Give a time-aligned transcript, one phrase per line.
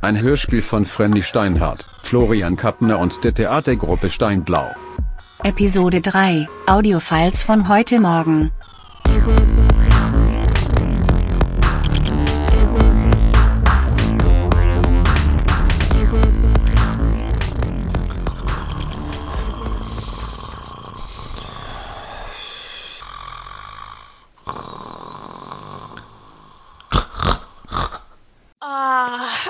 [0.00, 4.70] Ein Hörspiel von Frenny Steinhardt, Florian Kappner und der Theatergruppe Steinblau.
[5.42, 8.52] Episode 3, Audiofiles von heute Morgen.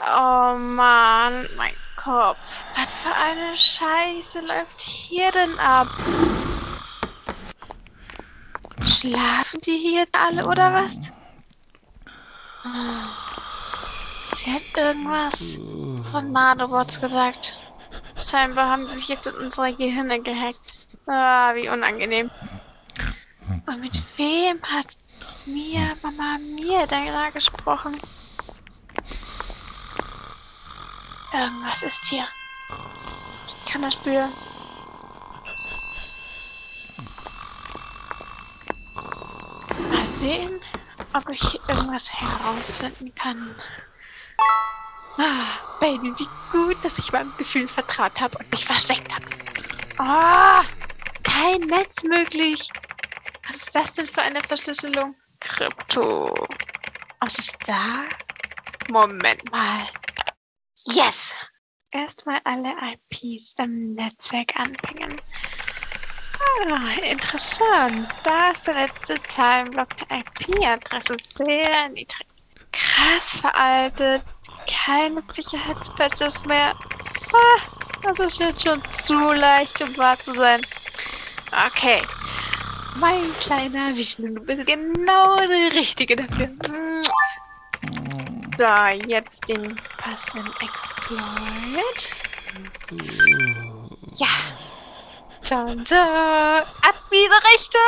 [0.07, 2.39] Oh Mann, mein Kopf.
[2.77, 5.89] Was für eine Scheiße läuft hier denn ab?
[8.85, 11.11] Schlafen die hier alle oder was?
[14.35, 15.59] Sie hat irgendwas
[16.11, 17.59] von Nanobots gesagt.
[18.19, 20.75] Scheinbar haben sie sich jetzt in unsere Gehirne gehackt.
[21.07, 22.31] Ah, wie unangenehm.
[23.67, 24.97] Und mit wem hat
[25.47, 27.97] Mia, Mama Mia da gesprochen?
[31.33, 32.27] Irgendwas ist hier.
[33.47, 34.33] Ich kann das spüren.
[39.91, 40.61] Mal sehen,
[41.13, 43.55] ob ich irgendwas herausfinden kann.
[45.19, 49.27] Ah, Baby, wie gut, dass ich meinem Gefühl vertraut habe und mich versteckt habe.
[49.99, 50.63] Ah,
[51.23, 52.71] kein Netz möglich.
[53.47, 55.15] Was ist das denn für eine Verschlüsselung?
[55.41, 56.33] Krypto.
[57.21, 58.05] Was ist da?
[58.91, 59.87] Moment mal.
[60.91, 61.35] Yes!
[61.91, 62.75] Erstmal alle
[63.11, 65.21] IPs im Netzwerk anpingen.
[66.41, 68.09] Ah, interessant.
[68.25, 72.27] Da ist der letzte Zahlenblock der IP-Adresse sehr niedrig.
[72.73, 74.23] Krass veraltet.
[74.67, 76.73] Keine Sicherheitspatches mehr.
[76.73, 77.61] Ah,
[78.03, 80.61] das ist jetzt schon zu leicht, um wahr zu sein.
[81.67, 82.01] Okay.
[82.97, 86.49] Mein kleiner Vishnu, du bist genau der Richtige dafür.
[88.59, 88.65] So,
[89.07, 92.13] jetzt den passenden Exploit.
[94.17, 94.27] Ja.
[95.49, 95.95] Tonto.
[95.95, 97.79] Ab wieder Rechte.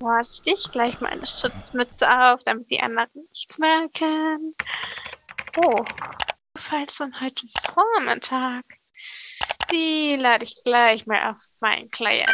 [0.00, 4.56] Vorsichtig, gleich mal eine Schutzmütze auf, damit die anderen nichts merken.
[5.58, 5.84] Oh.
[6.56, 8.64] Falls von heute Vormittag.
[9.70, 12.28] Die lade ich gleich mal auf meinen Client.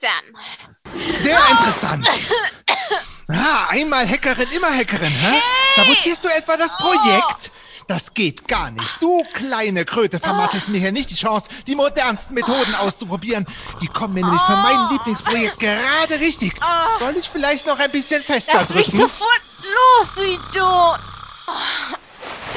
[0.00, 1.02] Dann.
[1.10, 2.08] Sehr interessant.
[3.28, 5.30] Ah, einmal Hackerin, immer Hackerin, hä?
[5.30, 5.42] Hey!
[5.76, 7.52] Sabotierst du etwa das Projekt?
[7.86, 8.96] Das geht gar nicht.
[9.00, 13.46] Du kleine Kröte vermasselst mir hier nicht die Chance, die modernsten Methoden auszuprobieren.
[13.82, 16.54] Die kommen mir nämlich für mein Lieblingsprojekt gerade richtig.
[16.98, 18.96] Soll ich vielleicht noch ein bisschen fester Lass drücken?
[18.96, 21.00] Mich sofort los, du Idiot.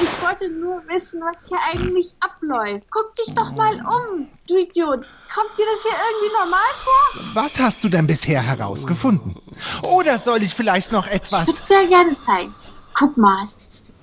[0.00, 2.86] Ich wollte nur wissen, was hier eigentlich abläuft.
[2.90, 5.04] Guck dich doch mal um, du Idiot.
[5.34, 7.22] Kommt dir das hier irgendwie normal vor?
[7.34, 9.36] Was hast du denn bisher herausgefunden?
[9.82, 11.46] Oder soll ich vielleicht noch Ich etwas...
[11.46, 12.54] würde es ja gerne zeigen.
[12.94, 13.48] Guck mal.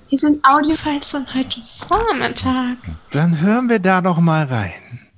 [0.08, 1.10] Hier sind Audiofiles.
[1.10, 2.76] Von heute Vormittag.
[3.12, 5.10] Dann hören wir da doch mal rein.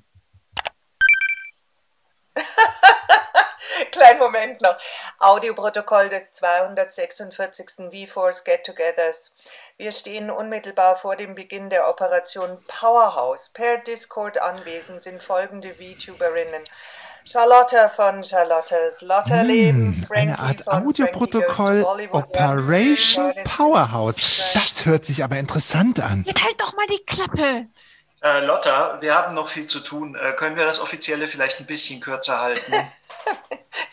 [3.93, 4.77] Kleinen Moment noch.
[5.19, 7.91] Audioprotokoll des 246.
[7.91, 9.35] V-Force Get-Togethers.
[9.77, 13.51] Wir stehen unmittelbar vor dem Beginn der Operation Powerhouse.
[13.51, 16.65] Per Discord anwesend sind folgende VTuberinnen.
[17.31, 24.17] Charlotte von Charlottes Lotterleben, Hm, Frankie eine Art Audioprotokoll Operation Powerhouse.
[24.55, 26.25] Das hört sich aber interessant an.
[26.27, 27.67] Jetzt halt doch mal die Klappe.
[28.23, 30.17] Äh, Lotta, wir haben noch viel zu tun.
[30.17, 32.73] Äh, können wir das Offizielle vielleicht ein bisschen kürzer halten?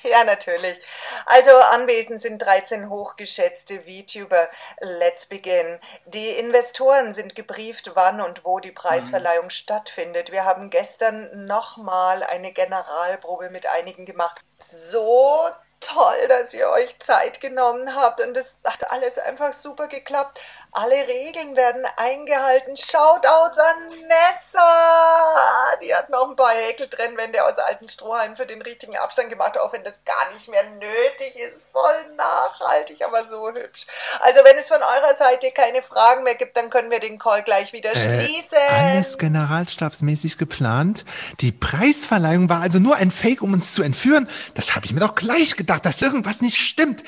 [0.10, 0.80] Ja, natürlich.
[1.26, 4.50] Also anwesend sind 13 hochgeschätzte VTuber.
[4.80, 5.80] Let's begin.
[6.06, 10.32] Die Investoren sind gebrieft, wann und wo die Preisverleihung stattfindet.
[10.32, 14.42] Wir haben gestern nochmal eine Generalprobe mit einigen gemacht.
[14.60, 15.50] So
[15.86, 20.40] toll, dass ihr euch Zeit genommen habt und es hat alles einfach super geklappt.
[20.78, 22.76] Alle Regeln werden eingehalten.
[22.76, 25.78] Shoutouts an Nessa!
[25.82, 29.72] Die hat noch ein paar Häkeltrennwände aus alten Strohhalmen für den richtigen Abstand gemacht, auch
[29.72, 31.66] wenn das gar nicht mehr nötig ist.
[31.72, 33.88] Voll nachhaltig, aber so hübsch.
[34.20, 37.44] Also wenn es von eurer Seite keine Fragen mehr gibt, dann können wir den Call
[37.44, 38.58] gleich wieder schließen.
[38.70, 41.06] Alles generalstabsmäßig geplant.
[41.40, 44.30] Die Preisverleihung war also nur ein Fake, um uns zu entführen.
[44.56, 47.04] Das habe ich mir doch gleich gedacht, dass irgendwas nicht stimmt.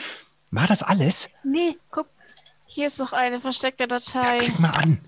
[0.52, 1.30] War das alles?
[1.44, 2.08] Nee, guck.
[2.66, 4.38] Hier ist noch eine versteckte Datei.
[4.38, 5.00] Klick mal an.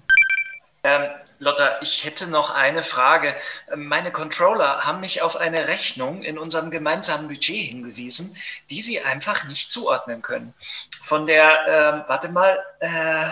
[0.83, 1.09] ähm,
[1.39, 3.35] Lotta, ich hätte noch eine Frage.
[3.71, 8.35] Ähm, Meine Controller haben mich auf eine Rechnung in unserem gemeinsamen Budget hingewiesen,
[8.69, 10.53] die sie einfach nicht zuordnen können.
[11.01, 13.25] Von der, ähm, warte mal, äh,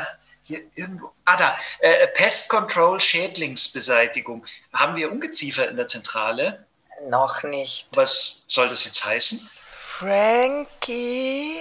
[0.44, 4.46] hier irgendwo, ah da, äh, Pest Control Schädlingsbeseitigung.
[4.72, 6.66] Haben wir Ungeziefer in der Zentrale?
[7.10, 7.88] Noch nicht.
[7.92, 9.50] Was soll das jetzt heißen?
[10.00, 11.60] Frankie,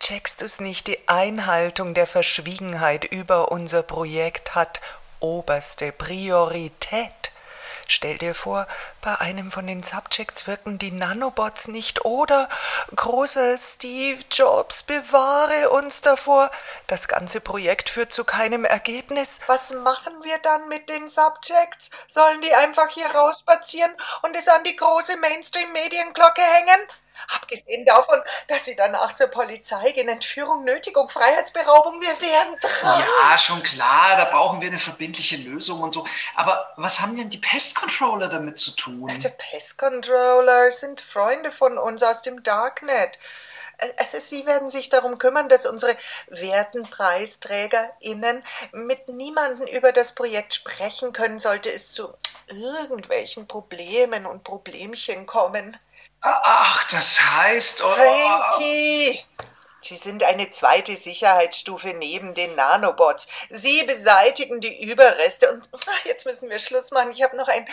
[0.00, 0.86] checkst du's nicht?
[0.86, 4.80] Die Einhaltung der Verschwiegenheit über unser Projekt hat
[5.20, 7.12] oberste Priorität.
[7.86, 8.66] Stell dir vor,
[9.02, 12.48] bei einem von den Subjects wirken die Nanobots nicht oder
[12.96, 16.50] großer Steve Jobs bewahre uns davor.
[16.86, 19.40] Das ganze Projekt führt zu keinem Ergebnis.
[19.48, 21.90] Was machen wir dann mit den Subjects?
[22.08, 23.92] Sollen die einfach hier rausspazieren
[24.22, 26.88] und es an die große Mainstream-Medienglocke hängen?
[27.36, 33.04] Abgesehen davon, dass sie danach zur Polizei gehen, Entführung, Nötigung, Freiheitsberaubung, wir werden dran.
[33.22, 36.06] Ja, schon klar, da brauchen wir eine verbindliche Lösung und so.
[36.34, 39.08] Aber was haben denn die Pest-Controller damit zu tun?
[39.08, 43.18] Die Pest-Controller sind Freunde von uns aus dem Darknet.
[43.98, 45.96] Also sie werden sich darum kümmern, dass unsere
[46.28, 52.14] werten PreisträgerInnen mit niemandem über das Projekt sprechen können, sollte es zu
[52.48, 55.76] irgendwelchen Problemen und Problemchen kommen.
[56.26, 57.82] Ach, das heißt.
[57.84, 59.22] Oh, Frankie!
[59.80, 63.28] Sie sind eine zweite Sicherheitsstufe neben den Nanobots.
[63.50, 65.52] Sie beseitigen die Überreste.
[65.52, 67.10] Und ach, jetzt müssen wir Schluss machen.
[67.10, 67.68] Ich habe noch ein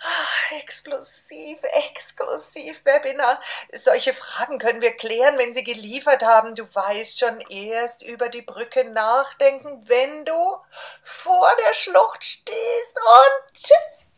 [0.00, 1.58] ah, explosiv,
[1.90, 3.38] exklusiv Webinar.
[3.74, 6.54] Solche Fragen können wir klären, wenn Sie geliefert haben.
[6.54, 10.56] Du weißt schon erst über die Brücke nachdenken, wenn du
[11.02, 12.96] vor der Schlucht stehst.
[12.96, 14.14] Und tschüss.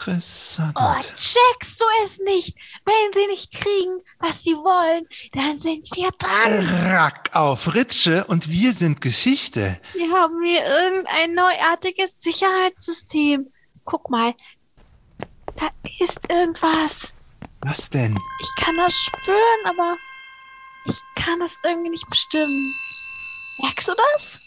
[0.00, 0.74] Interessant.
[0.80, 2.56] Oh, checkst du es nicht?
[2.86, 6.66] Wenn sie nicht kriegen, was sie wollen, dann sind wir dran.
[6.90, 9.78] Rack auf Ritsche und wir sind Geschichte.
[9.92, 13.52] Wir haben hier irgendein neuartiges Sicherheitssystem.
[13.84, 14.34] Guck mal.
[15.56, 15.68] Da
[15.98, 17.12] ist irgendwas.
[17.60, 18.18] Was denn?
[18.40, 19.96] Ich kann das spüren, aber
[20.86, 22.72] ich kann es irgendwie nicht bestimmen.
[23.60, 24.38] Merkst du das?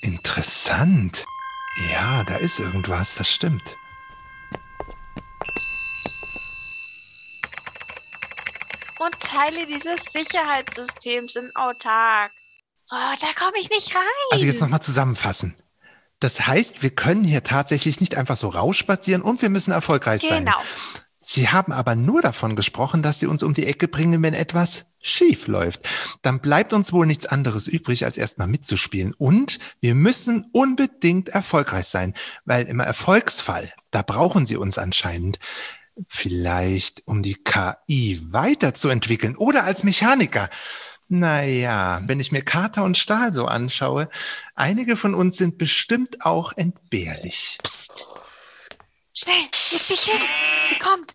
[0.00, 1.26] Interessant.
[1.90, 3.76] Ja, da ist irgendwas, das stimmt.
[9.04, 12.30] Und Teile dieses Sicherheitssystems sind autark.
[12.90, 14.02] Oh, da komme ich nicht rein.
[14.30, 15.56] Also jetzt nochmal zusammenfassen.
[16.20, 20.44] Das heißt, wir können hier tatsächlich nicht einfach so rausspazieren und wir müssen erfolgreich sein.
[20.44, 20.58] Genau.
[21.18, 24.86] Sie haben aber nur davon gesprochen, dass Sie uns um die Ecke bringen, wenn etwas
[25.00, 25.88] schief läuft.
[26.22, 29.14] Dann bleibt uns wohl nichts anderes übrig, als erstmal mitzuspielen.
[29.14, 32.14] Und wir müssen unbedingt erfolgreich sein,
[32.44, 35.38] weil im Erfolgsfall, da brauchen Sie uns anscheinend.
[36.08, 40.48] Vielleicht um die KI weiterzuentwickeln oder als Mechaniker.
[41.08, 44.08] Naja, wenn ich mir Kater und Stahl so anschaue,
[44.54, 47.58] einige von uns sind bestimmt auch entbehrlich.
[47.62, 48.06] Psst.
[49.14, 49.42] Schnell,
[49.72, 50.20] leg dich hin.
[50.68, 51.14] Sie kommt.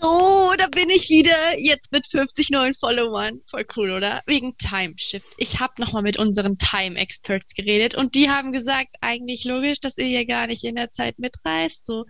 [0.00, 1.58] So, da bin ich wieder.
[1.58, 3.40] Jetzt mit 50 neuen Followern.
[3.46, 4.22] Voll cool, oder?
[4.26, 5.34] Wegen Time Shift.
[5.36, 9.98] Ich habe nochmal mit unseren Time Experts geredet und die haben gesagt, eigentlich logisch, dass
[9.98, 12.06] ihr hier gar nicht in der Zeit mitreist, so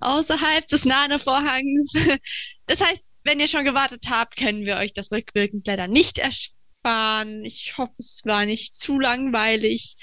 [0.00, 1.92] außerhalb des Nano-Vorhangs.
[2.66, 7.44] Das heißt, wenn ihr schon gewartet habt, können wir euch das rückwirkend leider nicht ersparen.
[7.44, 9.96] Ich hoffe, es war nicht zu langweilig.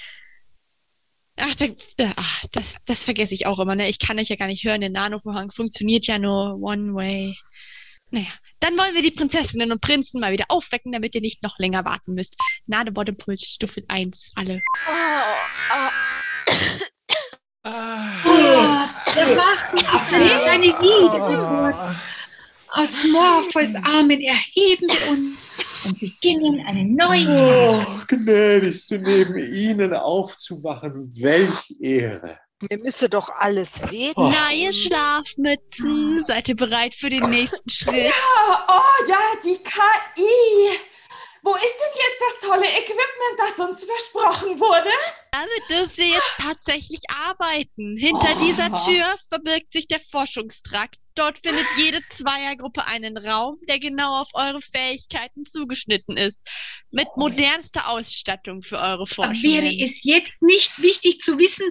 [1.39, 1.67] Ach, da,
[1.97, 3.87] da, ach, das, das vergesse ich auch immer, ne?
[3.89, 4.81] Ich kann euch ja gar nicht hören.
[4.81, 7.37] Der Nano-Vorhang funktioniert ja nur one way.
[8.09, 8.27] Naja,
[8.59, 11.85] dann wollen wir die Prinzessinnen und Prinzen mal wieder aufwecken, damit ihr nicht noch länger
[11.85, 12.37] warten müsst.
[12.65, 14.61] Nadebottempuls Stufe 1, alle.
[14.87, 14.91] Oh,
[15.73, 16.07] oh.
[19.15, 21.97] Der wacht auf deine Wiedergeburt.
[22.69, 25.49] Aus Morpheus Armen erheben wir uns
[25.87, 27.87] und beginnen einen neuen Tag.
[27.87, 32.39] Oh, gnädigste, neben Ihnen aufzuwachen, welch Ehre.
[32.69, 34.25] Mir müsste doch alles wehtun.
[34.25, 34.31] Oh.
[34.31, 38.05] Na, ihr Schlafmützen, seid ihr bereit für den nächsten Schritt?
[38.05, 40.79] Ja, oh ja, die KI.
[41.47, 44.89] Wo ist denn jetzt das tolle Equipment, das uns versprochen wurde?
[45.31, 47.95] Damit dürft ihr jetzt tatsächlich arbeiten.
[47.95, 48.39] Hinter Oh.
[48.45, 50.97] dieser Tür verbirgt sich der Forschungstrakt.
[51.15, 56.41] Dort findet jede Zweiergruppe einen Raum, der genau auf eure Fähigkeiten zugeschnitten ist.
[56.91, 59.41] Mit modernster Ausstattung für eure Forschung.
[59.41, 61.65] Wäre es jetzt nicht wichtig zu wissen,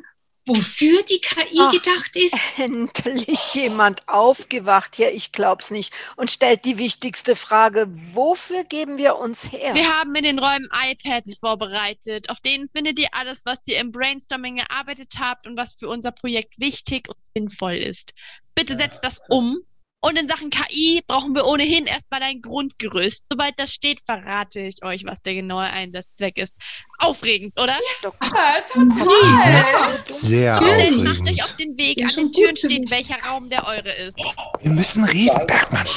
[0.47, 1.73] wofür die KI Ach.
[1.73, 2.35] gedacht ist?
[2.59, 9.17] Endlich jemand aufgewacht, ja, ich glaub's nicht, und stellt die wichtigste Frage, wofür geben wir
[9.17, 9.75] uns her?
[9.75, 12.31] Wir haben in den Räumen iPads vorbereitet.
[12.31, 16.13] Auf denen findet ihr alles, was ihr im Brainstorming erarbeitet habt und was für unser
[16.13, 18.15] Projekt wichtig und sinnvoll ist.
[18.55, 19.61] Bitte setzt das um.
[20.07, 23.25] Und in Sachen KI brauchen wir ohnehin erstmal ein Grundgerüst.
[23.29, 26.55] Sobald das steht, verrate ich euch, was der genaue Einsatzzweck ist.
[26.99, 27.75] Aufregend, oder?
[27.75, 28.63] Ja, total.
[30.07, 31.29] Sehr Dann macht aufregend.
[31.29, 32.05] euch auf den Weg.
[32.05, 34.17] An den Türen steht, welcher Raum der eure ist.
[34.61, 35.89] Wir müssen reden, Bergmann.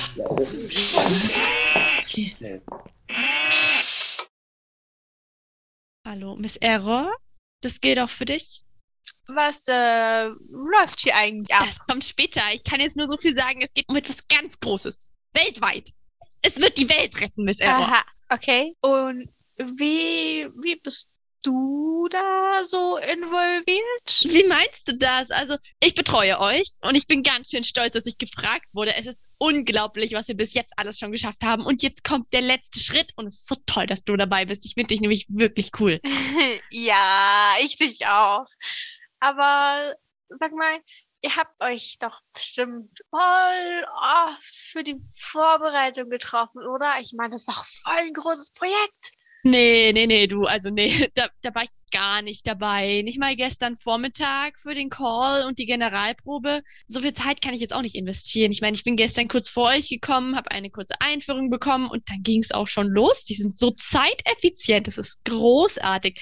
[6.07, 7.13] Hallo, Miss Error?
[7.61, 8.63] Das geht auch für dich?
[9.27, 11.65] Was äh, läuft hier eigentlich ab?
[11.65, 12.41] Das kommt später.
[12.53, 15.07] Ich kann jetzt nur so viel sagen, es geht um etwas ganz Großes.
[15.33, 15.91] weltweit.
[16.41, 17.85] Es wird die Welt retten, Miss Error.
[17.85, 18.73] Aha, okay.
[18.81, 21.09] Und wie, wie bist
[21.43, 24.23] du da so involviert?
[24.23, 25.31] Wie meinst du das?
[25.31, 28.95] Also, ich betreue euch und ich bin ganz schön stolz, dass ich gefragt wurde.
[28.95, 31.65] Es ist unglaublich, was wir bis jetzt alles schon geschafft haben.
[31.65, 34.65] Und jetzt kommt der letzte Schritt und es ist so toll, dass du dabei bist.
[34.65, 35.99] Ich finde dich nämlich wirklich cool.
[36.69, 38.45] ja, ich dich auch.
[39.19, 39.95] Aber
[40.29, 40.79] sag mal,
[41.21, 46.99] ihr habt euch doch bestimmt voll oh, für die Vorbereitung getroffen, oder?
[47.01, 49.11] Ich meine, das ist doch voll ein großes Projekt.
[49.43, 53.01] Nee, nee, nee, du, also nee, da, da war ich gar nicht dabei.
[53.03, 56.61] Nicht mal gestern Vormittag für den Call und die Generalprobe.
[56.87, 58.51] So viel Zeit kann ich jetzt auch nicht investieren.
[58.51, 62.09] Ich meine, ich bin gestern kurz vor euch gekommen, habe eine kurze Einführung bekommen und
[62.09, 63.23] dann ging es auch schon los.
[63.25, 66.19] Die sind so zeiteffizient, das ist großartig.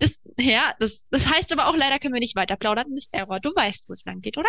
[0.00, 2.86] Das, ja, das, das heißt aber auch, leider können wir nicht weiter plaudern.
[2.88, 4.48] Miss Error, du weißt, wo es lang geht, oder?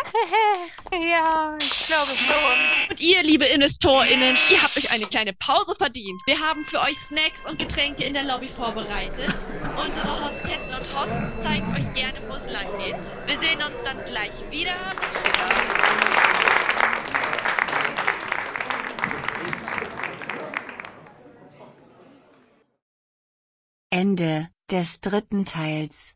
[0.93, 2.89] ja, ich glaube schon.
[2.89, 6.21] Und ihr, liebe InvestorInnen, ihr habt euch eine kleine Pause verdient.
[6.25, 9.35] Wir haben für euch Snacks und Getränke in der Lobby vorbereitet.
[9.75, 12.95] Unsere Hostessen und Hosts zeigen euch gerne, wo es lang geht.
[13.25, 14.75] Wir sehen uns dann gleich wieder.
[15.01, 15.81] Bis später.
[23.89, 26.09] Ende des dritten Teils.